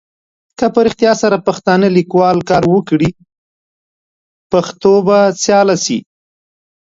که 0.57 0.65
په 0.73 0.79
رېښتیا 0.85 1.11
سره 1.21 1.37
پښتانه 1.47 1.87
لیکوال 1.97 2.37
کار 2.49 2.63
وکړي 2.73 3.09
پښتو 4.51 4.93
به 5.07 5.19
سیاله 5.43 5.75
سي. 5.85 5.99